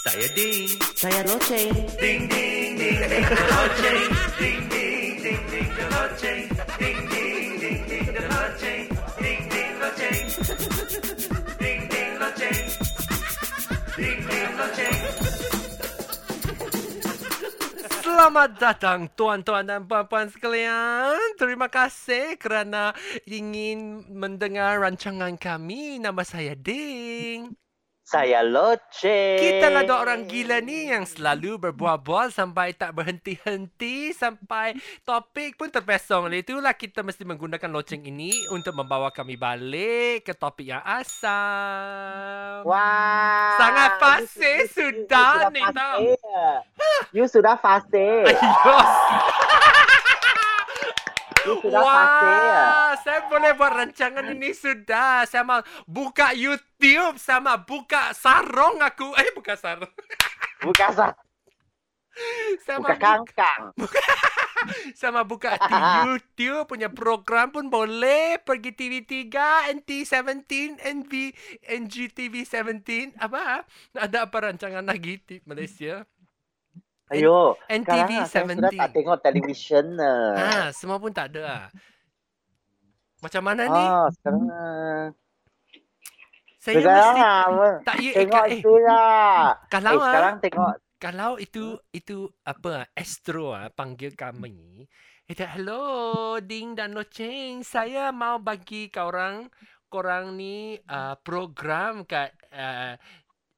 [0.00, 0.80] Saya Ding.
[0.96, 1.68] Saya Roche.
[2.00, 4.08] Ding ding ding ding the loceng.
[4.40, 6.44] Ding ding ding ding the loceng.
[6.80, 8.84] Ding ding ding ding the loceng.
[9.20, 10.24] Ding ding loceng.
[11.60, 12.64] Ding ding loceng.
[14.00, 14.98] Ding ding loceng.
[18.00, 21.20] Selamat datang tuan-tuan dan puan-puan sekalian.
[21.36, 22.96] Terima kasih kerana
[23.28, 26.00] ingin mendengar rancangan kami.
[26.00, 27.52] Nama saya Ding.
[28.10, 29.38] Saya Loce.
[29.38, 34.74] Kita lah dua orang gila ni yang selalu berbual-bual sampai tak berhenti-henti sampai
[35.06, 36.26] topik pun terpesong.
[36.26, 42.66] Oleh itulah kita mesti menggunakan loceng ini untuk membawa kami balik ke topik yang asal.
[42.66, 43.54] Wah.
[43.62, 45.98] Sangat fasih you- sudah you ni sudah tau.
[47.14, 48.26] You sudah fasih.
[48.34, 48.90] Ayos.
[51.58, 51.82] Sudah.
[51.82, 55.26] Wah, saya boleh buat rancangan ini sudah.
[55.26, 59.10] Saya mau buka YouTube sama buka sarong aku.
[59.18, 59.90] Eh, buka sarong.
[60.62, 61.12] Bukan sah.
[62.62, 63.62] Saya Bukan mau kangkang.
[65.00, 65.72] sama buka di
[66.04, 69.32] YouTube punya program pun boleh pergi TV3
[69.80, 71.12] NT17 NV
[71.64, 73.64] NGTV 17 apa
[73.96, 76.04] ada apa rancangan lagi di Malaysia
[77.10, 77.58] Ayo.
[77.68, 79.86] NTV sekarang saya sudah 17 tak tengok televisyen.
[80.00, 80.30] lah.
[80.32, 81.66] ha semua pun tak ada ah.
[83.20, 84.44] macam mana ni Ah, sekarang.
[84.48, 85.04] ah.
[86.56, 87.44] saya Sekarang mesti ah,
[87.82, 89.58] tak ya eh, tengok eh, itu lah.
[89.72, 90.72] kalau Eh, ah, sekarang tengok.
[90.98, 94.84] kalau itu itu apa ah, Astro ah panggil kami
[95.24, 95.84] itu hello
[96.40, 99.46] ding dan loceng saya mau bagi kau orang
[99.86, 102.94] korang ni uh, program kat uh,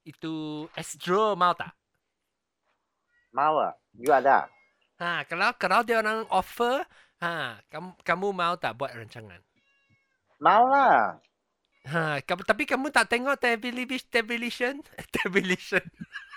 [0.02, 0.32] itu
[0.72, 1.72] Astro mau tak
[3.32, 3.72] Mau ah?
[3.96, 4.48] You ada?
[5.02, 6.84] ha kalau kalau dia orang offer
[7.18, 9.42] ha kamu kamu mau tak buat rancangan
[10.38, 11.18] Mau lah.
[11.90, 14.78] ha kamu, tapi kamu tak tengok television television
[15.16, 15.82] television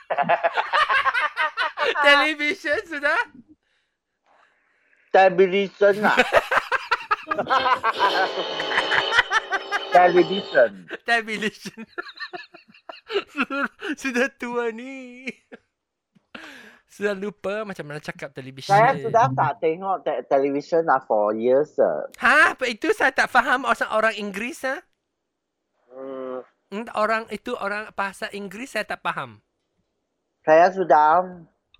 [2.05, 3.19] television sudah
[5.15, 6.17] Television lah.
[9.95, 10.71] Television.
[11.07, 11.81] television
[13.31, 13.63] sudah,
[13.95, 15.23] sudah tua ni
[16.95, 21.75] sudah lupa macam mana cakap television Saya sudah tak tengok te- television lah for years.
[21.75, 22.07] ah.
[22.23, 24.79] ha apa itu saya tak faham orang orang Inggeris ha
[25.91, 26.43] Hmm,
[26.95, 29.39] orang itu orang bahasa Inggeris saya tak faham
[30.41, 31.25] saya sudah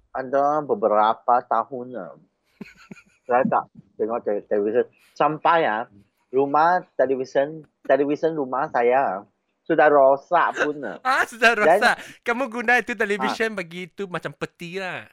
[0.10, 2.12] ada beberapa tahun lah.
[3.28, 3.64] saya tak
[3.96, 4.86] tengok te- television.
[5.14, 5.86] Sampai ya,
[6.32, 9.28] rumah television, television rumah saya
[9.66, 10.76] sudah rosak pun.
[10.82, 10.98] ah.
[11.08, 11.96] Ah, sudah Dan- rosak.
[12.22, 15.10] Kamu guna itu television bagi itu macam peti lah.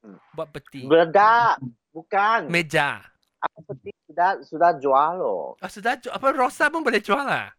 [0.00, 0.20] Hmm.
[0.30, 0.84] Buat peti.
[0.84, 1.58] Beledak.
[1.90, 2.46] Bukan.
[2.46, 3.00] Meja.
[3.40, 5.54] Aku peti sudah sudah jual loh.
[5.54, 7.52] Oh, sudah ju- apa rosak pun boleh jual lah.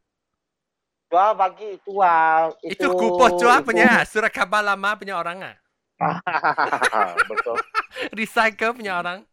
[1.08, 2.50] Jual bagi itu ah.
[2.60, 5.56] Itu, kupoh jual itu- punya surat khabar lama punya orang ah.
[7.30, 7.56] betul.
[8.18, 9.24] Recycle punya orang.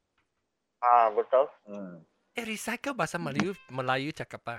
[0.78, 1.46] Ah, betul.
[1.64, 2.00] Hmm.
[2.32, 4.56] Eh, recycle bahasa Melayu Melayu cakap apa?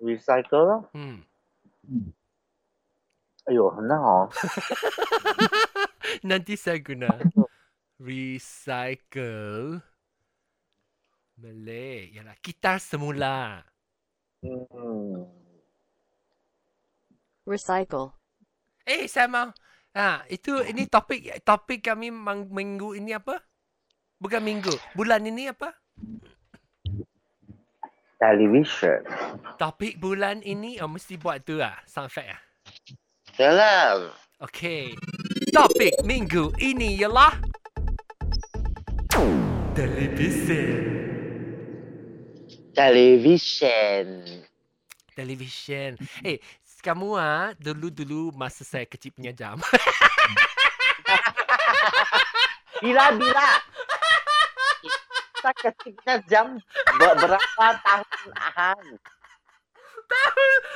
[0.00, 0.88] Recycle.
[0.92, 1.24] Hmm.
[3.46, 4.28] 哎呦，很好。
[6.26, 7.06] Nanti saya guna
[8.02, 9.78] recycle
[11.38, 12.10] Malay.
[12.10, 13.62] Yalah, gitar semula.
[14.42, 15.30] Hmm.
[17.46, 18.10] recycle,
[18.82, 19.54] Eh, saya mau.
[19.94, 23.38] Ha, itu ini topik topik kami mang- minggu ini apa?
[24.18, 25.70] Bukan minggu, bulan ini apa?
[28.21, 29.01] Television.
[29.57, 32.41] Topik bulan ini oh mesti buat tu lah, sound effect ah.
[33.33, 34.13] Dalam.
[34.45, 34.93] Okey.
[35.49, 37.33] Topik minggu ini ialah
[39.73, 40.63] televisi.
[42.77, 44.05] Television.
[45.17, 45.97] Television.
[46.21, 46.37] Eh,
[46.85, 49.57] kamu ah dulu-dulu masa saya kecil punya jam.
[52.85, 53.70] Bila bila.
[55.41, 56.61] Kita ketika jam
[57.01, 58.85] ber- berapa tahun ahan?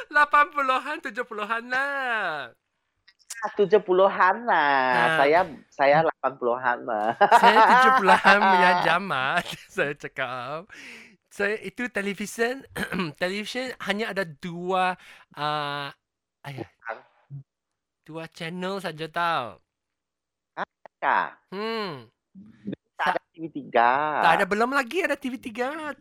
[0.09, 2.49] 80-an, 70-an lah.
[3.53, 4.49] Tujuh puluhan Ha.
[4.49, 5.21] lah.
[5.21, 5.39] Saya
[5.69, 7.13] saya delapan puluhan lah.
[7.37, 7.61] Saya
[8.01, 9.37] 70-an punya jam ah.
[9.75, 10.65] saya cakap.
[11.29, 12.65] Saya itu television,
[13.21, 14.97] television hanya ada dua
[15.37, 15.93] uh,
[16.41, 16.65] ayah,
[18.01, 19.61] dua channel saja tau.
[20.97, 22.09] Kak, Hmm.
[23.45, 24.21] TV tiga.
[24.25, 25.51] Tak ada belum lagi ada TV3,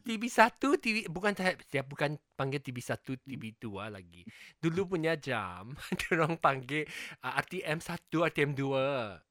[0.01, 4.25] TV1, TV bukan saya saya bukan panggil TV1, TV2 lagi.
[4.57, 5.77] Dulu punya jam,
[6.13, 6.89] orang panggil
[7.21, 9.25] uh, RTM 1, RTM 2.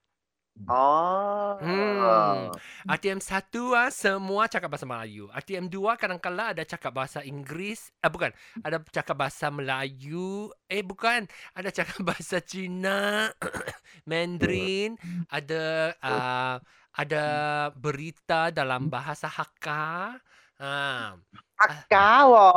[0.69, 1.57] Oh.
[1.57, 2.53] Hmm.
[2.85, 5.25] RTM 1 ah semua cakap bahasa Melayu.
[5.33, 7.89] RTM 2 kadang-kadang ada cakap bahasa Inggeris.
[8.05, 8.29] Eh bukan,
[8.61, 10.53] ada cakap bahasa Melayu.
[10.69, 11.25] Eh bukan,
[11.57, 13.33] ada cakap bahasa Cina,
[14.09, 14.93] Mandarin,
[15.33, 16.55] ada uh,
[16.93, 17.25] ada
[17.73, 20.21] berita dalam bahasa Hakka.
[20.61, 21.17] Ha.
[21.57, 22.49] Hakka wo.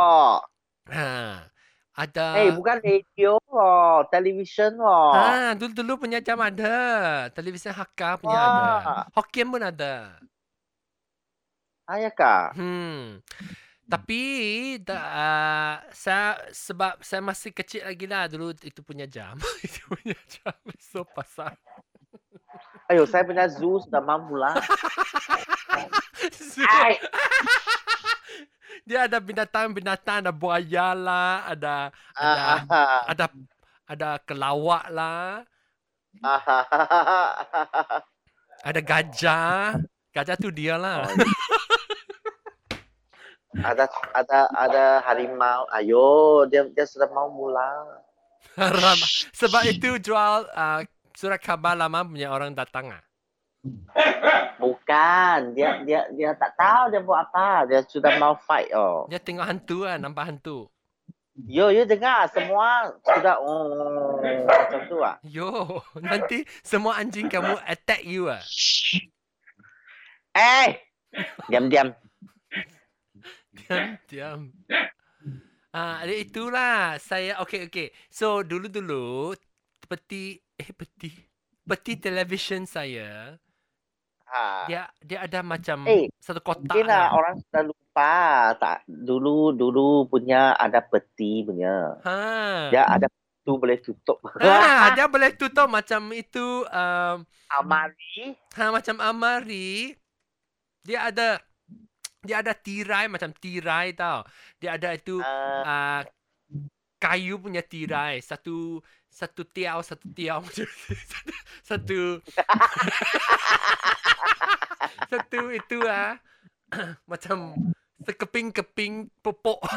[0.92, 1.08] Ha.
[1.96, 5.16] Ada Eh, bukan radio wo, television wo.
[5.16, 6.76] Ha, dulu-dulu punya jam ada.
[7.32, 8.60] Televisyen Hakka punya ada.
[8.60, 9.04] Wah.
[9.16, 10.20] Hokkien pun ada.
[11.88, 12.58] Ayah kak.
[12.58, 13.24] Hmm.
[13.86, 14.22] Tapi
[14.82, 19.38] da, uh, saya sebab saya masih kecil lagi lah dulu itu punya jam.
[19.64, 20.58] itu punya jam.
[20.76, 21.54] So pasal.
[22.86, 24.54] Ayo, saya punya zoo sudah mampu lah.
[28.86, 33.24] Dia ada binatang-binatang, ada buaya lah, ada ada ah, ada
[33.90, 35.42] ada kelawak lah,
[36.22, 36.42] ah,
[38.62, 39.82] ada gajah.
[40.14, 41.02] Gajah tu dia lah.
[41.02, 41.12] Oh,
[43.66, 43.84] ada
[44.14, 45.66] ada ada harimau.
[45.74, 48.00] Ayo, dia dia sudah mau mula.
[49.40, 50.80] Sebab itu jual uh,
[51.16, 53.02] surat khabar lama punya orang datang ah.
[54.60, 57.64] Bukan, dia dia dia tak tahu dia buat apa.
[57.66, 59.08] Dia sudah mau fight oh.
[59.08, 60.68] Dia tengok hantu ah, nampak hantu.
[61.44, 65.16] Yo, yo dengar semua sudah oh macam tu ah.
[65.24, 68.40] Yo, nanti semua anjing kamu attack you ah.
[70.36, 70.76] Eh,
[71.48, 71.96] diam diam.
[73.56, 74.40] Diam, diam.
[75.76, 77.88] Ah, uh, itulah saya okey okey.
[78.08, 79.36] So dulu-dulu
[79.86, 80.22] peti
[80.52, 81.10] eh peti
[81.62, 83.34] peti television saya
[84.26, 84.66] Ha.
[84.66, 87.14] dia dia ada macam Eh, satu kotak Mungkin lah lah.
[87.14, 88.14] orang sudah lupa
[88.58, 91.94] tak dulu dulu punya ada peti punya.
[92.02, 92.66] Ha.
[92.68, 93.06] Dia ada
[93.40, 94.18] tu boleh tutup.
[94.36, 98.34] Ah, dia boleh tutup macam itu um, Amari.
[98.58, 99.94] ha macam amari.
[100.82, 101.38] Dia ada
[102.18, 104.26] dia ada tirai macam tirai tau.
[104.58, 106.00] Dia ada itu Uh, uh,
[106.98, 108.82] kayu punya tirai satu
[109.16, 110.44] satu tiau satu tiau
[111.68, 112.20] satu.
[115.06, 116.18] Satu itu ah.
[117.10, 117.54] Macam
[118.02, 119.62] sekeping-keping popok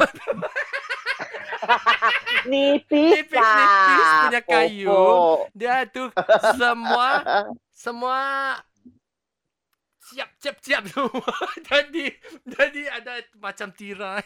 [2.49, 4.89] nipis Nipis, nipis punya kayu.
[4.89, 5.37] Popok.
[5.53, 6.09] dia tu
[6.57, 7.07] semua
[7.73, 8.19] semua
[10.09, 11.35] siap siap siap semua
[11.69, 12.05] jadi
[12.47, 14.25] jadi ada macam tirai.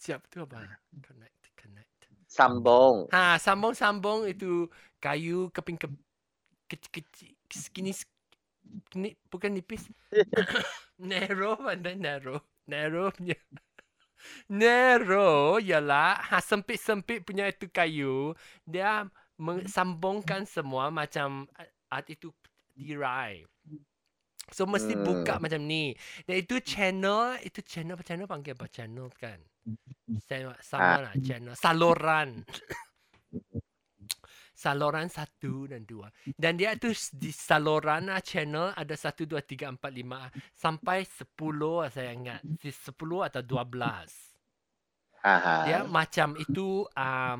[0.00, 0.78] Siap tu apa?
[1.04, 1.27] Connect
[2.38, 2.96] Sambung.
[3.12, 4.68] Ha, sambung-sambung itu
[5.00, 5.88] kayu keping ke
[6.70, 7.92] kecil-kecil skinny
[9.02, 9.88] ni bukan nipis.
[11.10, 12.38] narrow mana narrow.
[12.68, 13.36] Narrow punya.
[14.60, 18.34] Narrow ialah ha, sempit-sempit punya itu kayu.
[18.66, 19.08] Dia
[19.68, 21.46] sambungkan semua macam
[21.88, 22.28] art itu
[22.74, 23.48] tirai.
[24.56, 25.04] So mesti Hmm.
[25.06, 25.84] buka macam ni.
[26.26, 29.38] Dan itu channel, itu channel apa channel panggil apa channel kan?
[30.24, 31.54] Sama, sama lah channel.
[31.56, 32.30] Saluran.
[34.58, 36.10] saluran satu dan dua.
[36.34, 40.26] Dan dia tu di saluran ah, channel ada satu, dua, tiga, empat, lima.
[40.26, 42.42] ah, Sampai sepuluh ah, saya ingat.
[42.58, 44.34] Sepuluh atau dua belas.
[45.66, 47.38] Dia macam itu um,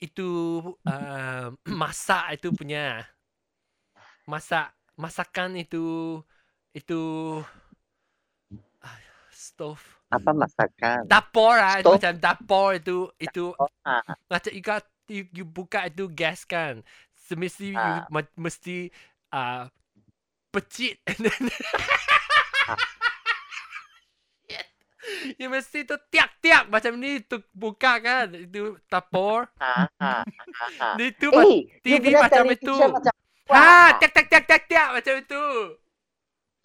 [0.00, 0.28] itu
[0.84, 1.48] um,
[1.80, 3.00] masak itu punya
[4.28, 6.20] masak masakan itu
[6.76, 7.00] itu
[8.84, 8.98] ah,
[9.32, 11.02] stove Apa masakan?
[11.10, 11.98] dapur ah itu Stove?
[11.98, 13.44] macam dapur itu itu
[13.86, 16.82] Ah, macam you, got, you, you buka itu gas kan
[17.26, 18.06] semesti you Ah.
[18.10, 18.90] ma- mesti
[19.34, 19.66] uh,
[20.54, 21.42] pecit and then
[24.48, 24.66] Shit.
[25.38, 30.22] You mesti tu tiak-tiak macam ni tu buka kan itu dapur ah, ah,
[30.82, 30.94] ah.
[30.98, 32.74] itu ma- Eh, you TV punya macam itu.
[32.74, 33.12] Macam
[33.54, 35.42] ha tiak tiak tiak tiak tiak macam itu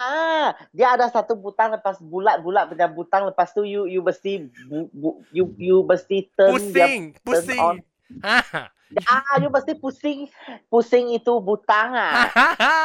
[0.02, 4.90] Ah, dia ada satu butang lepas bulat-bulat punya butang lepas tu you you mesti bu,
[4.90, 6.90] bu, you you mesti turn dia
[7.22, 7.78] pusing on.
[7.78, 8.66] pusing ha
[9.06, 10.26] ah you mesti pusing
[10.74, 12.28] pusing itu butang ha ah.
[12.34, 12.76] ha ha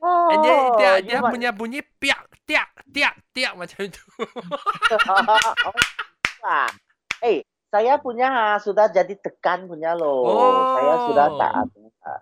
[0.00, 4.00] Oh, And dia dia, dia punya bunyi piak tiak tiak tiak macam itu.
[4.16, 5.52] oh,
[6.48, 6.72] ah.
[7.20, 10.24] Eh, saya punya ah, sudah jadi tekan punya loh.
[10.72, 11.36] Saya sudah Oh.
[11.36, 12.14] tak ada.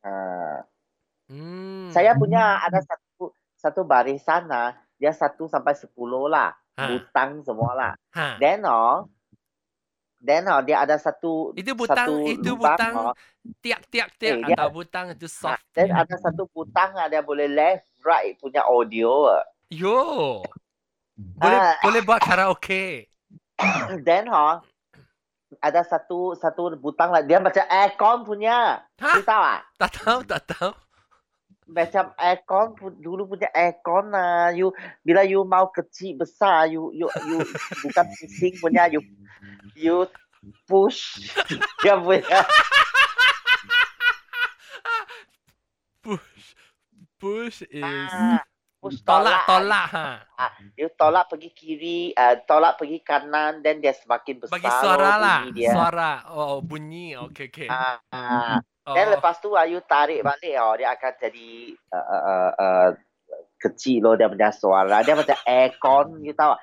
[0.00, 0.58] Ah.
[1.26, 1.90] Hmm.
[1.90, 6.54] Saya punya ada satu satu barisan ah, dia satu sampai sepuluh lah.
[6.76, 6.86] ha.
[6.86, 7.92] Butang semua lah.
[8.12, 8.38] ha.
[8.38, 9.10] Then oh,
[10.18, 13.14] then oh, dia ada satu Itu butang satu itu lubang, butang oh.
[13.58, 15.62] tiak tiak tiak Eh, dia- atau butang itu Ah, soft.
[15.72, 19.26] Then ada satu butang ah, dia boleh left right punya audio.
[19.32, 19.44] ah.
[19.66, 20.42] Yo.
[21.16, 21.74] Boleh Ah.
[21.80, 23.10] boleh buat karaoke.
[24.06, 24.62] Then oh,
[25.58, 28.84] ada satu satu butang lah dia macam aircon punya.
[29.00, 29.10] Ha?
[29.18, 29.60] Tahu ah?
[29.76, 30.70] Tak tahu tak tahu.
[31.66, 34.54] Macam aircon dulu punya aircon lah.
[34.54, 34.70] You
[35.02, 37.42] bila you mau kecil besar you you you
[37.82, 39.02] bukan pusing punya you
[39.74, 40.06] you
[40.70, 41.26] push
[41.82, 42.46] dia punya
[46.06, 46.54] Push.
[47.18, 48.38] Push is ah,
[48.78, 49.50] push tolak tolak.
[49.50, 50.08] tolak ha.
[50.38, 54.54] Ah, you tolak pergi kiri, uh, tolak pergi kanan, then dia semakin besar.
[54.54, 55.40] Bagi suara lah.
[55.50, 55.74] dia.
[55.74, 56.12] Suara.
[56.30, 57.18] Oh, bunyi.
[57.18, 57.66] Okey okey.
[57.66, 58.62] Ah, ah.
[58.86, 58.94] Oh.
[58.94, 61.50] Then lepas tu ah, you tarik balik oh, dia akan jadi
[61.90, 62.88] uh, uh, uh, uh,
[63.58, 65.02] kecil loh dia punya suara.
[65.02, 66.54] Dia macam aircon, you tahu?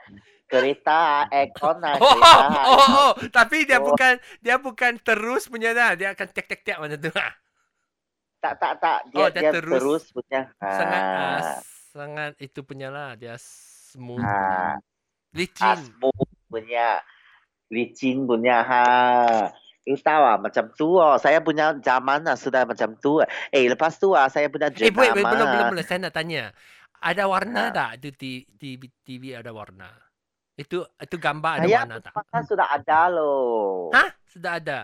[0.48, 2.48] Kereta aircon lah, Oh, kereta.
[2.64, 3.90] oh, oh, tapi dia Oh.
[3.90, 6.00] bukan dia bukan terus punya dah.
[6.00, 7.12] Dia akan tek tek tek macam tu.
[7.12, 7.28] Ha.
[8.40, 9.00] Tak, tak, tak.
[9.10, 9.72] Dia, Oh, dia, dia terus.
[9.80, 10.04] terus.
[10.12, 10.42] punya.
[10.60, 11.60] Sangat uh, Ah,
[11.92, 13.16] sangat itu punya lah.
[13.16, 14.20] Dia smooth.
[14.20, 14.76] ah, ah,
[15.32, 15.80] Licin.
[15.92, 17.04] smooth punya.
[17.68, 18.64] Licin punya.
[18.64, 18.84] Ha.
[19.84, 21.16] You tahu ah, macam tu oh.
[21.20, 23.20] Saya punya zaman ah, sudah macam tu.
[23.52, 25.84] Eh, lepas tu ah, saya punya Eh, wait, wait, belum, belum, belum.
[25.84, 26.56] Saya nak tanya.
[27.04, 27.76] Ada warna Ha.
[27.76, 27.92] tak?
[28.16, 29.92] Ti- TV, TV ada warna.
[30.56, 32.14] Itu itu gambar ada Saya warna tak?
[32.16, 33.92] punya sudah ada loh.
[33.92, 34.10] Hah?
[34.24, 34.80] Sudah ada.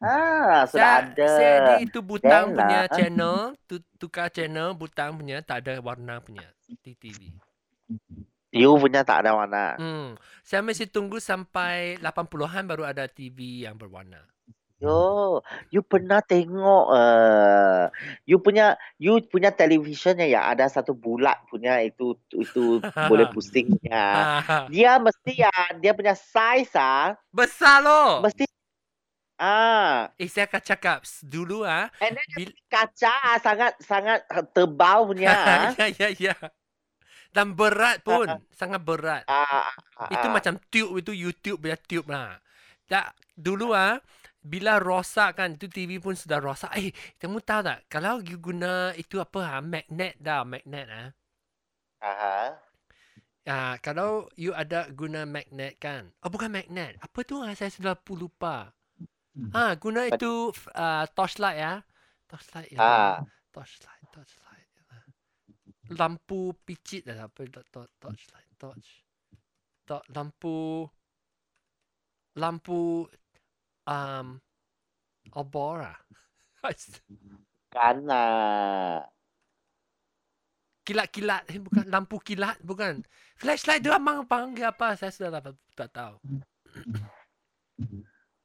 [0.00, 1.28] Ah, sudah Saya, ada.
[1.28, 2.92] saya di itu butang Then punya lah.
[2.92, 6.48] channel, tu, tukar channel butang punya tak ada warna punya
[6.80, 7.32] di TV.
[8.50, 9.78] You punya tak ada warna.
[9.78, 10.18] Hmm.
[10.42, 14.26] Saya mesti tunggu sampai 80-an baru ada TV yang berwarna.
[14.80, 17.92] Yo, you pernah tengok uh,
[18.24, 22.80] you punya you punya televisionnya ya ada satu bulat punya itu itu
[23.12, 24.04] boleh pusingnya.
[24.40, 25.52] Ah, Dia mesti ya
[25.84, 28.24] dia punya size ah Besar loh.
[28.24, 28.48] mesti
[29.36, 31.92] ah Eh saya akan cakap dulu ah.
[32.00, 34.24] and then Bil- kaca sangat sangat
[34.56, 35.76] tebal punya ah.
[35.76, 36.34] ya ya ya.
[37.30, 39.22] Dan berat pun, sangat berat.
[39.30, 39.70] ah,
[40.10, 42.42] Itu macam tube itu YouTube punya tube lah.
[42.90, 44.02] Tak dulu ah
[44.40, 46.74] bila rosak kan tu TV pun sudah rosak.
[46.74, 46.90] Eh,
[47.22, 51.08] kamu tahu tak kalau you guna itu apa ha magnet dah magnet ah.
[52.02, 52.58] Aha.
[53.46, 56.10] Ah, kalau you ada guna magnet kan.
[56.26, 56.98] Oh bukan magnet.
[56.98, 58.74] Apa tu ah saya sudah lupa.
[59.54, 61.74] Ah, guna itu ah, torchlight ya.
[62.26, 62.80] Torchlight ya.
[62.82, 63.14] Ah.
[63.54, 64.49] Torchlight, torchlight.
[65.90, 69.02] Lampu picit dah apa to- to- torchlight, torch.
[69.90, 70.86] To, lampu
[72.38, 73.10] lampu
[73.90, 74.26] um
[75.34, 75.98] obor ah.
[77.74, 79.02] Kan ah.
[80.86, 83.02] Kilat-kilat eh bukan lampu kilat bukan.
[83.38, 86.16] Flashlight dia abang panggil apa saya sudah tak, tak tahu.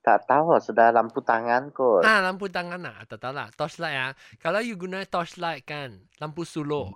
[0.05, 2.05] Tak tahu sudah lampu tangan kot.
[2.05, 3.01] Ah, lampu tangan lah.
[3.09, 3.49] Tak tahu lah.
[3.57, 4.11] Torchlight ah.
[4.37, 6.93] Kalau you guna torchlight kan, lampu suluh.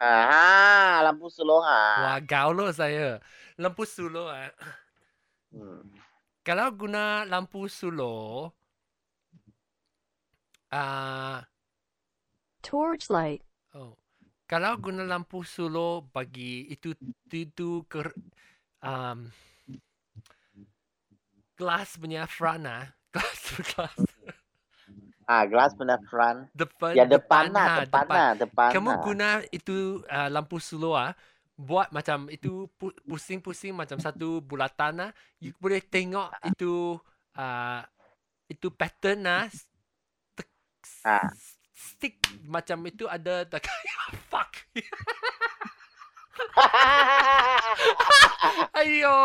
[0.00, 2.16] Ah, lampu sulung ah.
[2.16, 3.20] Wah, gaul saya.
[3.56, 4.52] Lampu suluh ah.
[5.48, 5.80] Hmm.
[6.44, 8.52] Kalau guna lampu suluh,
[10.70, 11.40] ah,
[12.62, 13.42] Torchlight.
[13.74, 13.96] oh.
[14.46, 16.94] Kalau guna lampu suluh bagi itu
[17.34, 18.06] itu ke
[18.78, 19.26] um,
[21.58, 22.86] glass punya front ah.
[23.16, 23.96] Glass glass.
[25.26, 26.46] Ah, glass punya front.
[26.54, 28.70] Depan Ya depan, lah, ha, depan, lah, depan.
[28.70, 29.02] Kamu lah.
[29.02, 31.12] guna itu uh, lampu slow ah,
[31.58, 35.10] buat macam itu pu- pusing-pusing macam satu bulatan ah.
[35.42, 36.94] You boleh tengok itu
[37.34, 37.80] uh,
[38.46, 39.44] itu pattern ah.
[39.50, 39.66] s-
[40.38, 40.54] tek-
[40.86, 41.26] s- Ah.
[41.76, 42.16] Stick
[42.46, 43.66] macam itu ada tak
[44.30, 44.48] fuck.
[48.80, 49.18] Ayo.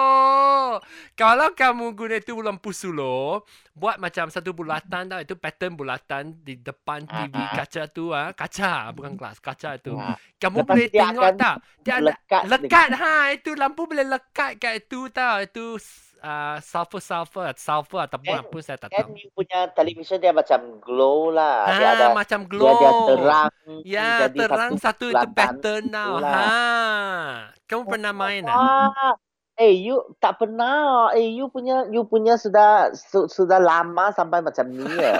[1.15, 6.58] Kalau kamu guna itu lampu slow, buat macam satu bulatan tau, itu pattern bulatan di
[6.60, 7.56] depan TV Ah, ah.
[7.63, 9.94] kaca tu ah, kaca bukan kelas, kaca tu.
[9.96, 10.18] Ah.
[10.41, 11.56] Kamu Lepas boleh tengok tak?
[11.86, 15.38] Dia ada lekat lekat ha, itu lampu boleh lekat kat itu tau.
[15.44, 15.77] Itu
[16.24, 19.18] uh, sulfur sulfur sulfur ataupun apa saya tak tahu.
[19.18, 21.74] you punya television dia macam glow lah.
[21.75, 22.78] dia ada Ha, macam dia, glow.
[22.78, 23.51] dia terang.
[23.84, 25.36] Ya, jadi terang satu, itu bulatan.
[25.36, 26.13] pattern tau.
[26.20, 26.34] Itulah.
[26.36, 27.54] Ha.
[27.68, 28.92] Kamu pernah main ah?
[28.94, 29.13] Ah,
[29.58, 31.10] eh you tak pernah.
[31.16, 35.18] Eh you punya you punya sudah su, sudah lama sampai macam ni ya.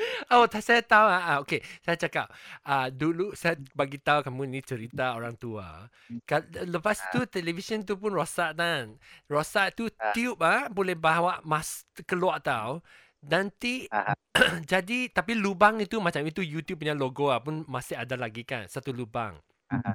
[0.32, 1.06] Oh, tak saya tahu.
[1.06, 2.26] Ah, ah, okey, saya cakap.
[2.62, 5.90] Ah, dulu saya bagi tahu kamu ni cerita orang tua.
[6.24, 8.94] Ka- Lepas tu televisyen tu pun rosak kan.
[9.26, 10.12] Rosak tu Ah.
[10.12, 12.78] tube ah boleh bawa mas keluar tahu.
[13.20, 14.14] Nanti Ah.
[14.72, 18.64] jadi tapi lubang itu macam itu YouTube punya logo ah pun masih ada lagi kan
[18.70, 19.36] satu lubang.
[19.70, 19.92] Aha.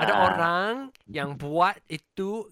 [0.00, 2.48] Ada orang yang buat itu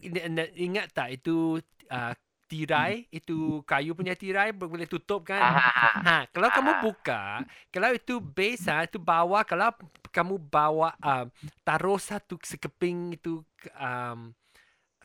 [0.57, 1.57] ingat tak itu
[1.89, 2.13] ah,
[2.51, 5.39] tirai itu kayu punya tirai boleh tutup kan?
[5.39, 5.63] Aha.
[6.07, 6.81] Ha, kalau kamu Ah.
[6.83, 7.23] buka,
[7.71, 9.71] kalau itu base ha, itu bawah kalau
[10.11, 11.27] kamu bawa um,
[11.63, 13.41] taruh satu sekeping itu
[13.79, 14.35] um,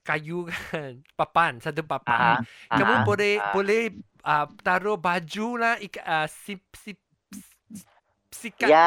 [0.07, 2.41] kayu kan, papan, satu papan.
[2.73, 3.05] Kamu Aha.
[3.07, 3.53] boleh ah.
[3.53, 3.81] boleh
[4.25, 6.97] uh, taruh baju lah ik, uh, sip, sip,
[8.33, 8.85] sikat Ya.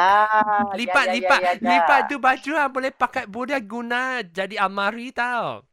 [0.77, 1.69] lipat ya, ya, lipat ya, ya, ya.
[1.71, 5.65] lipat tu baju ah boleh pakai boleh guna jadi almari tau.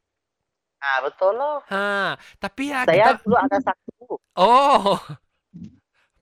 [0.86, 1.58] Ah, betul loh.
[1.66, 4.06] Ha, tapi ya Saya kita dulu ada satu.
[4.38, 4.98] oh.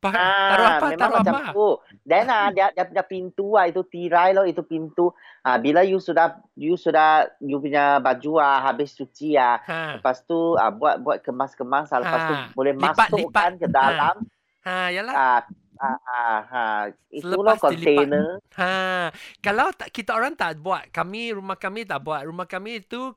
[0.00, 0.87] Pa, taruh apa?
[0.92, 1.49] memang Taruh macam apa?
[1.49, 1.68] tu.
[2.04, 5.09] Dan ah, dia, dia punya pintu ah, itu tirai loh, itu pintu.
[5.40, 7.09] Ah, bila you sudah you sudah
[7.40, 9.97] you punya baju ah, habis cuci ah, Ha.
[9.97, 13.61] lepas tu ah, buat buat kemas-kemas ah, lepas tu Ha, boleh lipat, masukkan lipat.
[13.61, 14.14] ke dalam
[14.61, 15.14] Ha, yalah.
[15.14, 15.40] ah,
[15.80, 16.64] ah, ah, ha.
[17.11, 18.09] itu Selepas loh dilipat.
[18.09, 18.28] container.
[18.56, 19.09] Ha,
[19.40, 22.25] kalau tak, kita orang tak buat, kami rumah kami tak buat.
[22.25, 23.12] Rumah kami itu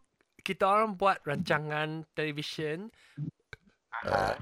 [0.45, 2.89] kita orang buat rancangan televisyen.
[3.91, 4.37] Ah,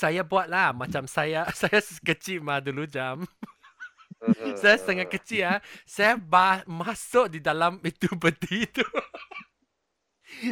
[0.00, 3.16] Saya buat lah macam saya saya kecil mah dulu jam.
[4.60, 5.58] saya setengah kecil ah.
[5.86, 8.84] Saya ba- masuk di dalam itu peti itu.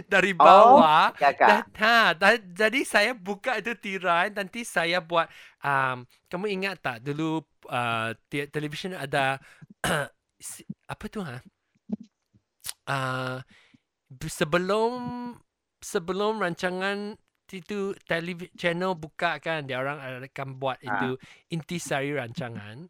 [0.08, 1.10] Dari Oh, bawah.
[1.20, 5.28] Ya Dan, ha, dan, jadi saya buka itu tirai nanti saya buat
[5.60, 9.36] um, kamu ingat tak dulu uh, te- televisyen ada
[10.92, 11.40] apa tu ha?
[12.88, 13.40] Uh,
[14.22, 14.92] sebelum
[15.82, 17.16] sebelum rancangan
[17.52, 20.88] itu televi channel buka kan dia orang akan buat Ha.
[20.88, 21.10] itu
[21.52, 22.88] intisari rancangan.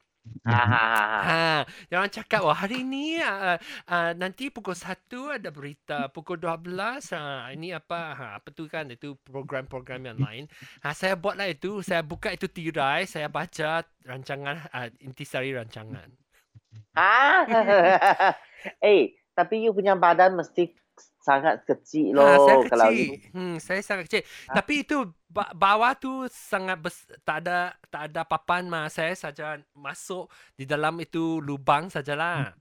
[0.49, 1.21] Ha, ha, ha, ha.
[1.21, 4.97] Ha, dia orang cakap wah hari ni uh, uh, nanti pukul 1
[5.37, 10.45] ada berita, pukul 12 uh, ini apa ha apa tu kan itu program-program yang lain.
[10.81, 16.09] Ha saya buatlah itu, saya buka itu tirai, saya baca rancangan uh, intisari rancangan.
[16.97, 17.45] Ah.
[18.81, 20.73] eh, tapi you punya badan mesti
[21.25, 23.01] sangat kecil loh Ha, saya kalau kecil.
[23.01, 23.33] you.
[23.33, 24.23] Hmm, saya sangat kecil.
[24.45, 24.61] Ah.
[24.61, 28.87] Tapi itu ba- bawah tu sangat bes- tak ada tak ada papan mah.
[28.87, 32.53] Saya saja masuk di dalam itu lubang sajalah.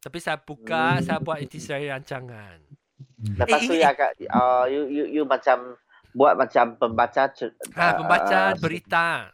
[0.00, 2.56] Tapi saya buka, saya buat intisari rancangan.
[3.36, 5.76] Lepas Eh, tu eh, ya kak, uh, you, you you macam
[6.10, 9.28] buat macam pembaca cer- Ha, pembaca uh, berita.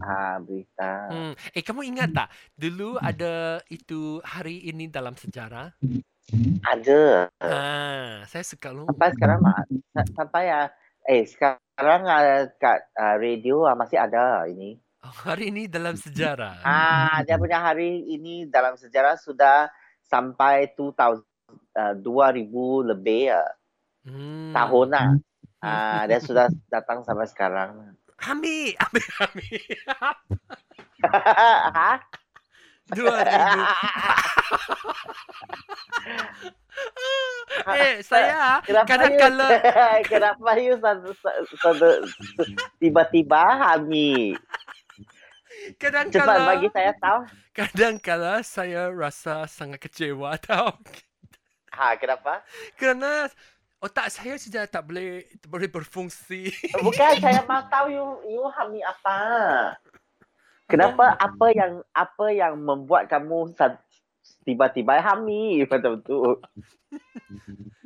[0.00, 0.90] ha, berita.
[1.08, 1.32] Hmm.
[1.50, 2.28] Eh, kamu ingat tak?
[2.52, 3.32] Dulu ada
[3.68, 5.70] itu hari ini dalam sejarah.
[6.62, 7.28] Ada.
[7.42, 7.54] Ha,
[8.24, 8.86] saya suka lu.
[8.88, 9.40] Sampai sekarang
[9.92, 10.60] sa- sampai ya
[11.02, 14.78] eh sekarang uh, kat uh, radio uh, masih ada ini.
[15.02, 16.62] Oh, hari ini dalam sejarah.
[16.62, 19.66] Ah, dia punya hari ini dalam sejarah sudah
[20.06, 20.94] sampai 2000
[21.74, 23.50] uh, 2000 lebih uh,
[24.02, 24.50] Hmm.
[24.50, 25.08] tahun lah.
[25.62, 27.94] Ah, dia sudah datang sampai sekarang.
[28.18, 29.62] Ambil, ambil, ambil.
[31.74, 32.02] ha?
[32.92, 33.60] Dua ribu.
[37.76, 39.48] eh, saya Kenapa kadang you, kala
[40.10, 41.10] kenapa you satu,
[41.56, 41.88] satu,
[42.76, 44.36] tiba-tiba Hami?
[45.78, 47.20] kadang Cepat kala bagi saya tahu.
[47.54, 50.74] kadang kala saya rasa sangat kecewa tau.
[51.72, 52.44] Ha, kenapa?
[52.76, 53.32] Kerana
[53.80, 56.52] otak saya sudah tak boleh tak boleh berfungsi.
[56.76, 59.18] Bukan saya mau tahu you you Hami apa?
[60.72, 63.52] Kenapa apa yang apa yang membuat kamu
[64.48, 66.40] tiba-tiba Hami macam tu?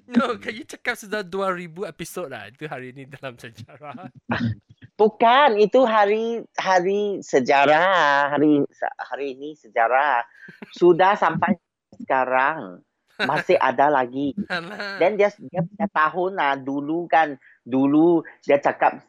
[0.07, 4.07] No, kan you cakap sudah 2000 episod lah itu hari ini dalam sejarah.
[5.01, 8.63] Bukan, itu hari hari sejarah, hari
[9.03, 10.23] hari ini sejarah.
[10.71, 11.59] Sudah sampai
[11.99, 12.87] sekarang.
[13.19, 14.31] Masih ada lagi.
[15.03, 17.35] Dan dia dia tahun lah dulu kan
[17.67, 19.03] dulu dia cakap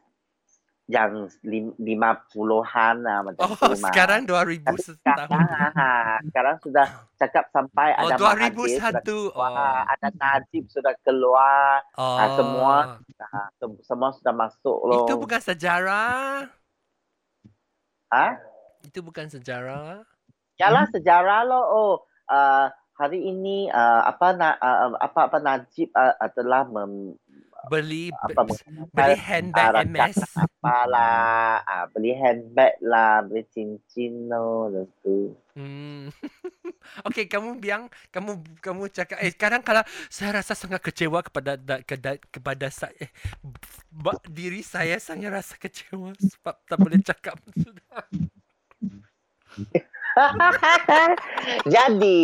[0.88, 1.12] yang
[1.43, 5.28] lim, lima puluhan lah macam Oh, tu sekarang 2000 Tapi setahun.
[5.28, 5.91] sekarang, ha,
[6.23, 9.04] sekarang sudah cakap sampai Oh, ada sudah 2001.
[9.04, 9.84] keluar, Oh.
[9.84, 12.15] ada Najib sudah keluar, Oh.
[12.34, 12.76] semua.
[13.19, 15.04] ha, sem- semua sudah masuk loh.
[15.04, 16.47] Itu bukan sejarah.
[18.08, 18.28] Ha?
[18.82, 20.08] Itu bukan sejarah.
[20.56, 21.65] Yalah sejarah loh.
[21.67, 21.93] Oh,
[22.28, 27.19] uh, hari ini uh, apa na, uh, apa apa Najib uh, telah mem,
[27.67, 28.41] Beli apa
[28.95, 30.15] beli handbag MS.
[30.17, 35.36] rancangan apalah, ah, beli handbag lah, beli cincin loh, lepas tu.
[35.58, 36.10] Hmm.
[37.08, 41.84] Okey, kamu biang, kamu kamu cakap eh kadang kalau saya rasa sangat kecewa kepada da,
[41.84, 43.12] kepada, kepada saya eh,
[43.91, 48.06] ba- diri saya sangat rasa kecewa sebab tak boleh cakap sudah.
[51.75, 52.21] Jadi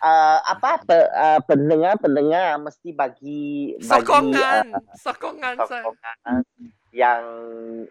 [0.00, 5.84] uh, apa pe, uh, pendengar-pendengar mesti bagi bagi Sokongan, uh, sokongan saya.
[5.84, 6.42] sokongan
[6.94, 7.24] yang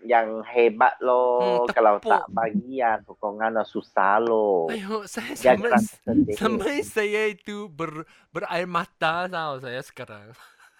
[0.07, 1.67] yang hebat loh.
[1.67, 4.71] Hmm, Kalau tak bagi ya sokongan susah loh.
[4.71, 5.35] Ayo, saya
[6.39, 10.31] sampai saya itu ber, berair mata tahu saya sekarang.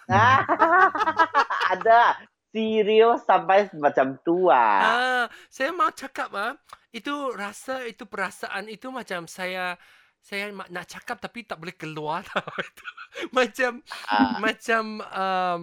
[1.72, 4.80] Ada serius sampai macam tu ah.
[4.80, 6.54] Ah, saya mau cakap ah,
[6.92, 9.76] itu rasa itu perasaan itu macam saya
[10.22, 12.86] saya nak cakap tapi tak boleh keluar tau itu.
[13.34, 13.72] macam
[14.06, 14.38] Ah.
[14.38, 15.62] macam um,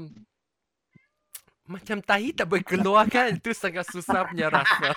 [1.64, 3.30] Macam tahi tak boleh keluar kan.
[3.30, 4.90] Itu sangat susah punya rasa.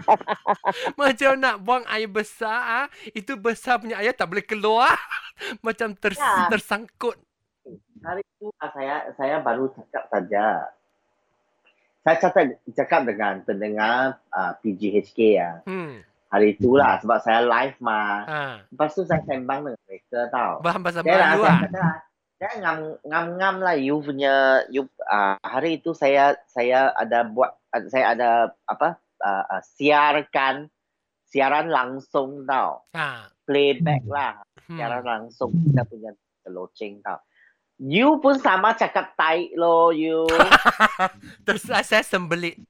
[1.00, 2.60] Macam nak buang air besar.
[2.80, 4.96] ah, Itu besar punya air tak boleh keluar.
[5.66, 6.48] Macam ter, Ya.
[6.48, 7.20] tersangkut.
[8.00, 10.64] Hari itu ah, saya saya baru cakap saja.
[12.02, 15.50] Saya cakap, cakap dengan pendengar uh, PGHK ya.
[15.66, 16.02] Hmm.
[16.32, 18.24] Hari itulah sebab saya live mah.
[18.24, 18.40] Ha.
[18.72, 20.64] Lepas tu saya sembang dengan mereka tau.
[20.64, 21.60] Bahan bahasa Dia lah, Melayu saya ah.
[21.60, 21.84] kata,
[22.42, 27.54] saya ngam ngam ngam lah you punya you uh, hari itu saya saya ada buat
[27.70, 28.30] uh, saya ada
[28.66, 30.66] apa uh, uh, siarkan
[31.22, 33.30] siaran langsung tau Ha.
[33.46, 34.78] playback lah Hmm.
[34.78, 36.10] siaran langsung kita punya
[36.46, 37.18] loceng tau
[37.78, 40.26] you pun sama cakap tai lo you
[41.46, 42.60] Terus saya sembelit.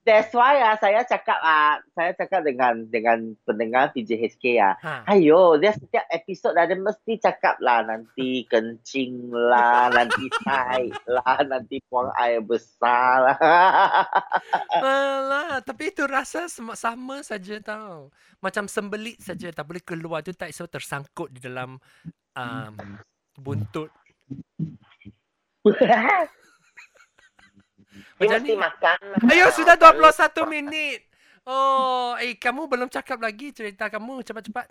[0.00, 5.04] that's why ah saya cakap ah saya cakap dengan dengan pendengar PJHK ah Ha.
[5.12, 11.76] Ayo, dia setiap episod ada mesti cakap lah nanti kencing lah, nanti tai lah, nanti
[11.92, 13.38] buang air besar lah.
[14.80, 18.08] Alah, tapi itu rasa sama, sama saja tau.
[18.40, 21.76] Macam sembelit saja tak boleh keluar tu tak so tersangkut di dalam
[22.34, 22.74] um,
[23.36, 23.92] buntut.
[28.20, 28.60] Dia Macam mesti ni.
[28.60, 28.98] makan.
[29.32, 31.00] Ayo sudah 21 minit.
[31.48, 34.68] Oh, eh kamu belum cakap lagi cerita kamu cepat-cepat.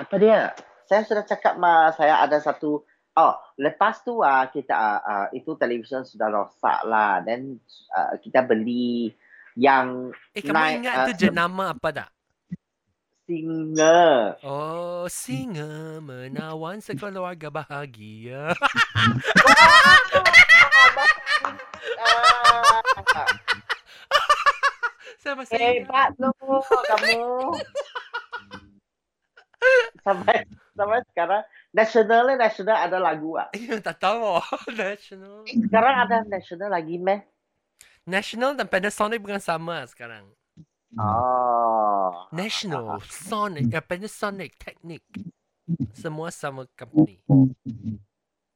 [0.00, 0.56] Apa dia?
[0.88, 5.54] Saya sudah cakap mah saya ada satu Oh, lepas tu ah kita ah, ah, itu
[5.54, 7.22] televisyen sudah rosak lah.
[7.22, 7.62] Then
[7.94, 9.14] ah, kita beli
[9.54, 12.08] yang Eh kamu Naik, ingat ah, tu jenama apa tak?
[13.24, 14.36] Singa.
[14.44, 18.52] Oh, singa menawan sekeluarga bahagia.
[22.04, 23.26] Ah,
[25.20, 25.88] Saya masih ingat.
[25.88, 26.28] Hebat tu
[26.84, 27.22] kamu.
[30.04, 30.36] sampai
[30.76, 33.48] sampai sekarang national national ada lagu ah.
[33.86, 34.36] Tak tahu.
[34.76, 35.48] National.
[35.48, 37.24] Sekarang ada national lagi meh?
[38.04, 40.28] National dan Panasonic bukan sama sekarang.
[41.00, 41.53] Oh.
[42.34, 45.02] National, Sonic, uh, Panasonic, Technic.
[45.94, 47.22] Semua sama company.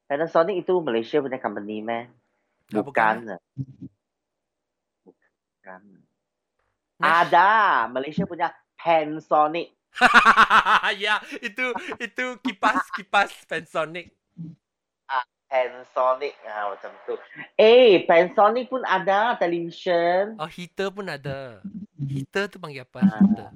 [0.05, 2.03] Panasonic itu Malaysia punya company meh?
[2.75, 3.15] Ah, Bukan.
[5.07, 5.81] Bukan.
[6.99, 7.49] Nash- Ada
[7.87, 9.71] Malaysia punya Panasonic.
[11.01, 11.65] ya, itu
[11.97, 14.11] itu kipas kipas Panasonic.
[15.49, 17.17] Panasonic ah macam tu.
[17.57, 20.37] Eh, Panasonic pun ada television.
[20.37, 21.65] Oh, heater pun ada.
[22.05, 23.01] Heater tu panggil apa?
[23.01, 23.17] Ah.
[23.17, 23.49] Heater.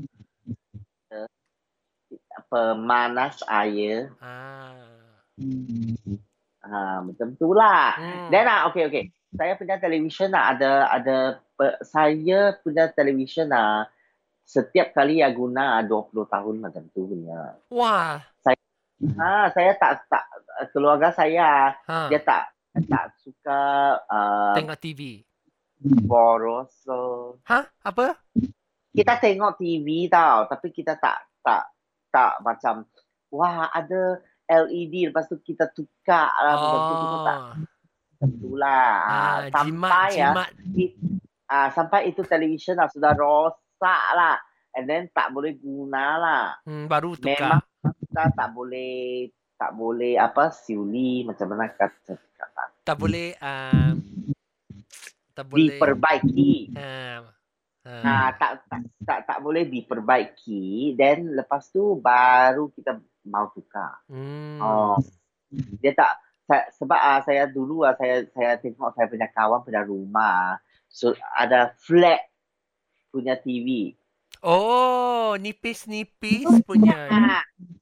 [2.54, 4.14] Pemanas air.
[4.22, 4.78] Ah.
[6.62, 7.98] Ah, macam tu lah.
[7.98, 8.30] Hmm.
[8.30, 9.04] Then ah, okay okay.
[9.34, 11.18] Saya punya television ah, ada ada
[11.82, 13.90] saya punya television ah
[14.46, 17.58] setiap kali yang guna ah, 20 tahun macam tu punya.
[17.74, 18.22] Wah.
[19.18, 20.24] Ah, saya tak tak
[20.70, 22.08] keluarga saya Ha.
[22.08, 22.54] dia tak
[22.86, 23.62] tak suka
[24.06, 25.26] uh, Tengok TV.
[26.06, 26.86] boros.
[27.50, 27.60] Ha?
[27.82, 28.14] Apa?
[28.94, 31.73] Kita tengok TV tau, tapi kita tak tak
[32.14, 32.86] tak macam
[33.28, 37.52] wah ada LED lepas tu kita tukar lah macam tu kita tak Oh.
[38.22, 38.92] macam tu lah.
[39.02, 40.50] Ah, Ah, jimat, sampai ya jimat.
[41.46, 43.82] ah, sampai itu television lah sudah rosak
[44.14, 44.38] lah.
[44.72, 46.46] And then tak boleh guna lah.
[46.64, 47.92] Hmm, baru Memang tukar.
[48.00, 53.96] kita tak boleh tak boleh apa siuli macam mana kata kata Tak boleh um,
[55.32, 56.74] tak boleh diperbaiki.
[56.74, 57.22] um,
[57.88, 64.04] uh, Ah, tak, tak tak tak boleh diperbaiki then lepas tu baru kita mau tukar.
[64.12, 64.60] hmm.
[64.60, 64.98] Oh.
[65.80, 69.82] Dia tak saya, sebab ah, saya dulu ah, saya saya tengok saya punya kawan punya
[69.86, 70.60] rumah
[70.92, 72.28] so, ada flat
[73.14, 73.96] punya TV.
[74.44, 76.96] Oh, nipis-nipis punya.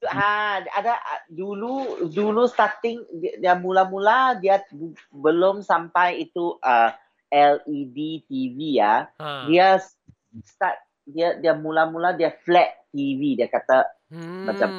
[0.02, 6.58] Ha, ha ada ah, dulu dulu starting dia, dia mula-mula dia bu- belum sampai itu
[6.58, 6.90] uh,
[7.32, 9.08] LED TV ya.
[9.17, 9.48] Ha.
[9.48, 9.80] Dia
[10.44, 14.46] start dia dia mula-mula dia flat TV dia kata hmm.
[14.48, 14.70] macam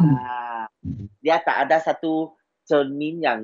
[0.00, 0.64] ah,
[1.20, 2.32] dia tak ada satu
[2.64, 3.42] cermin yang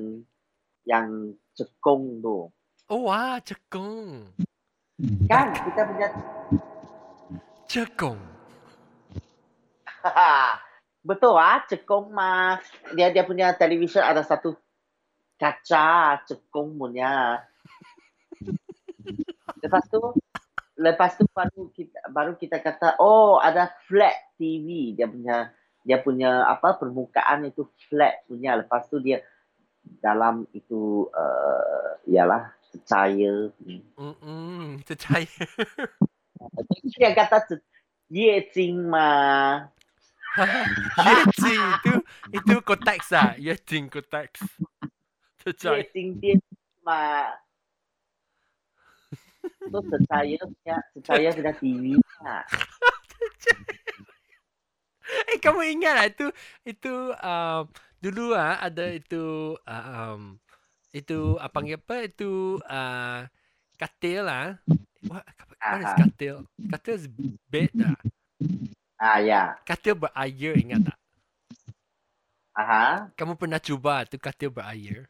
[0.83, 1.07] yang
[1.55, 2.49] cekung tu.
[2.91, 4.27] Oh, wah, cekung.
[5.31, 6.07] Kan kita punya
[7.73, 8.19] Cekung.
[11.07, 12.61] Betul ah, cekung mah.
[12.93, 14.53] Dia dia punya television ada satu
[15.39, 17.41] kaca cekung punya.
[19.63, 19.99] Lepas tu
[20.73, 25.53] lepas tu baru kita baru kita kata oh ada flat TV dia punya
[25.85, 29.21] dia punya apa permukaan itu flat punya lepas tu dia
[30.01, 33.53] dalam itu uh, ialah percaya
[33.95, 35.29] Hmm, percaya.
[36.97, 37.61] dia kata
[38.09, 39.07] ye jing ma
[41.05, 41.93] Yeting itu
[42.33, 43.37] itu konteks ah.
[43.37, 44.41] Yeting konteks.
[45.37, 45.85] Percaya.
[45.85, 46.35] ye jing dia
[46.83, 47.39] Mak.
[49.43, 52.43] So punya saya kena TV lah.
[55.29, 56.27] Eh kamu ingat lah itu
[56.63, 57.67] itu um,
[57.99, 59.83] dulu ah ada itu uh,
[60.15, 60.39] um,
[60.95, 63.27] itu apa panggil apa itu uh,
[63.75, 64.57] katil lah.
[65.03, 65.27] What,
[65.59, 65.99] what is Aha.
[66.07, 66.35] katil?
[66.71, 67.05] Katil is
[67.51, 67.99] bed lah.
[68.95, 69.59] Ah ya.
[69.67, 70.97] Katil berair ingat tak?
[72.55, 73.11] Aha.
[73.19, 75.03] Kamu pernah cuba tu katil berair?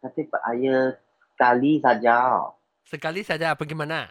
[0.00, 0.96] Tapi Pak Ayah
[1.34, 2.46] sekali saja.
[2.86, 4.06] Sekali saja pergi mana?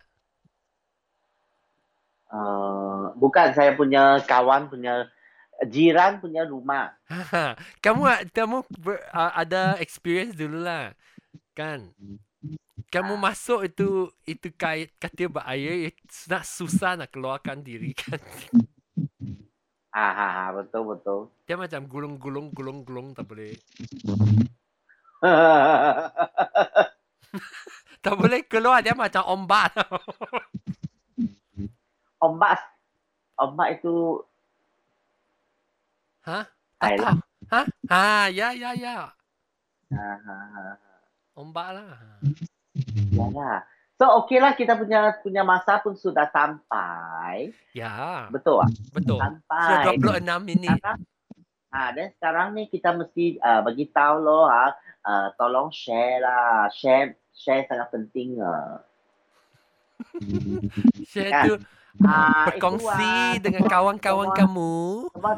[2.27, 5.07] Uh, bukan saya punya kawan punya
[5.63, 6.91] jiran punya rumah.
[7.07, 7.55] Haha.
[7.79, 10.91] kamu kamu ber, uh, ada experience dulu lah.
[11.55, 11.95] Kan?
[12.91, 15.95] Kamu masuk itu itu kait katil berair
[16.27, 18.19] nak susah nak keluarkan diri kan.
[19.93, 21.29] Ah, betul betul.
[21.45, 23.53] Dia macam gulung-gulung gulung-gulung tak boleh.
[28.03, 29.71] Tak boleh keluar dia macam ombak.
[32.23, 32.59] ombak
[33.39, 34.23] ombak itu
[36.27, 36.47] ha?
[36.79, 37.17] Tak tahu.
[37.51, 37.61] Ha?
[37.91, 39.11] Ha, ya ya ya.
[39.93, 40.75] ah, ah, ah.
[41.39, 41.95] Ombak lah.
[43.13, 43.63] Ya lah.
[43.95, 47.55] So okey lah kita punya punya masa pun sudah sampai.
[47.71, 48.69] Ya, Betul ah?
[48.91, 49.19] betul.
[49.21, 49.95] Sampai.
[49.95, 50.75] Sudah 26 minit.
[50.75, 50.99] Sekarang,
[51.71, 54.75] ah, dan sekarang ni kita mesti uh, bagi tahu loh ha,
[55.07, 56.67] uh, tolong share lah.
[56.73, 58.81] Share share sangat penting ah.
[61.05, 61.43] Share Kan?
[61.43, 61.53] tu
[61.99, 64.73] Ah, berkongsi itu, ah, dengan kawan-kawan semua- kamu.
[65.13, 65.33] semua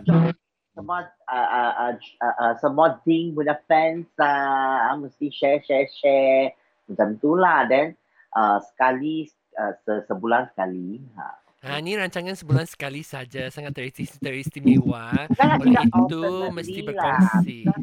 [0.71, 6.55] semua uh, uh, uh, uh, uh, semua ding punya fans uh, mesti share share share
[6.87, 7.91] macam tu lah then
[8.31, 11.35] uh, sekali uh, se- sebulan sekali ha.
[11.59, 13.73] Ha, ni rancangan sebulan sekali saja, sangat
[14.21, 15.25] teristimewa.
[15.33, 16.85] Jangan Oleh tidak itu alternately mesti lah.
[16.85, 17.57] berkongsi.
[17.65, 17.81] Bukan,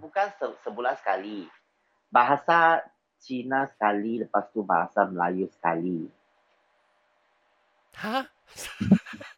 [0.00, 1.44] bukan se- sebulan sekali
[2.08, 2.80] bahasa
[3.22, 6.10] Cina sekali lepas tu bahasa Melayu sekali
[7.94, 8.26] Ha?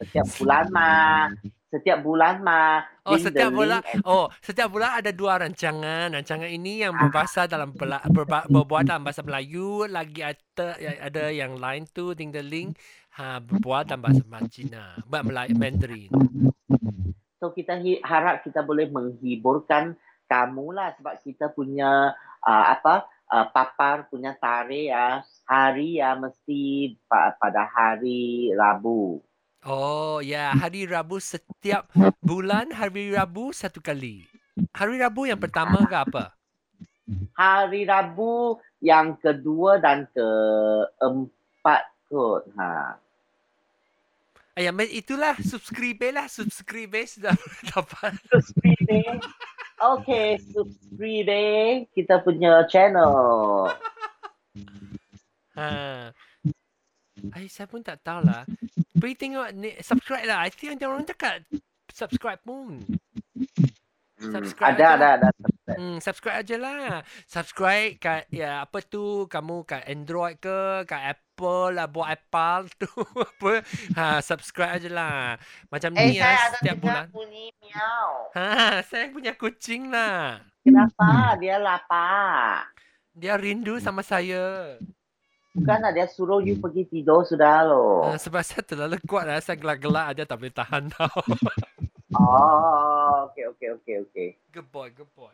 [0.00, 1.30] setiap bulan mah
[1.68, 3.84] setiap bulan mah Oh, setiap bulan.
[4.08, 6.08] Oh, setiap bulan ada dua rancangan.
[6.08, 7.04] Rancangan ini yang Ah.
[7.04, 12.32] berbahasa dalam pela, berba, berbuat dalam bahasa Melayu, lagi ada ada yang lain tu ding
[12.32, 12.80] the link
[13.12, 16.10] ha berbuat dalam bahasa Cina, bahasa Melayu Mandarin.
[17.36, 23.46] So kita hi- harap kita boleh menghiburkan kamu lah sebab kita punya uh, apa uh,
[23.50, 29.18] papar punya tarikh ya hari ya mesti pa- pada hari Rabu.
[29.64, 31.88] Oh, ya, hari Rabu setiap
[32.20, 34.28] bulan hari Rabu satu kali.
[34.76, 36.36] Hari Rabu yang pertama ke apa?
[37.32, 42.44] Hari Rabu yang kedua dan keempat kot.
[42.60, 43.00] Ha.
[44.54, 47.34] Ah, ya, me- itulah subscribe lah, subscribe sudah
[47.74, 48.14] dapat.
[48.30, 49.18] Subscribe.
[49.74, 53.14] Okay, subscribe kita punya channel.
[55.54, 56.10] Ha.
[57.30, 58.42] Ay, saya pun tak tahu lah.
[58.98, 60.42] Pergi tengok ni, subscribe lah.
[60.42, 61.46] I think orang cakap
[61.94, 62.82] subscribe pun.
[64.14, 65.28] Hmm, Subscribe ada, ada, ada.
[65.74, 67.02] Hmm, subscribe aja lah.
[67.26, 72.86] Subscribe kat ya apa tu kamu kat Android ke kat Apple lah buat Apple tu
[73.26, 73.52] apa.
[73.98, 75.18] Ha, subscribe aja lah.
[75.66, 77.06] Macam Eh, ni saya lah ada setiap bulan.
[77.10, 78.06] bunyi miau.
[78.38, 78.46] Ha,
[78.86, 80.46] saya punya kucing lah.
[80.62, 81.34] Kenapa?
[81.42, 82.70] Dia lapar.
[83.10, 84.78] Dia rindu sama saya.
[85.54, 88.10] Bukan lah, dia suruh you pergi tidur sudah loh.
[88.10, 89.38] Uh, sebab saya terlalu kuat lah.
[89.38, 91.18] Saya gelak-gelak aja tak boleh tahan tau.
[92.14, 92.93] Oh,
[93.26, 94.28] okay, okay, okay, okay.
[94.54, 95.32] good boy, good boy.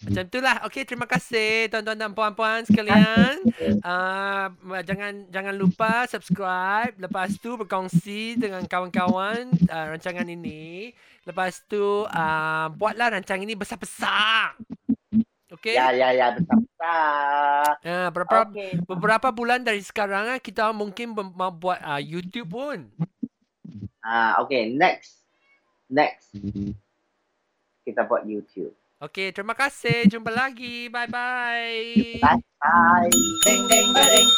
[0.00, 0.64] Macam tu lah.
[0.66, 3.36] Okay, terima kasih tuan-tuan dan puan-puan sekalian.
[3.84, 4.48] Uh,
[4.82, 6.96] jangan jangan lupa subscribe.
[6.96, 10.96] Lepas tu berkongsi dengan kawan-kawan uh, rancangan ini.
[11.28, 14.56] Lepas tu uh, buatlah rancangan ini besar-besar.
[15.52, 15.76] Okay?
[15.76, 17.76] Ya, ya, ya, besar-besar.
[17.84, 18.70] Uh, beberapa, Okay.
[18.88, 22.88] beberapa bulan dari sekarang kita mungkin mau buat uh, YouTube pun.
[24.00, 25.20] Ah, okay, next.
[25.92, 26.32] Next.
[27.90, 28.70] Kita buat YouTube.
[29.00, 30.06] Okay, terima kasih.
[30.06, 30.86] Jumpa lagi.
[30.92, 32.20] Bye-bye.
[32.22, 32.40] Bye.
[32.60, 33.10] Bye.
[33.42, 34.28] Ding, ding, ding.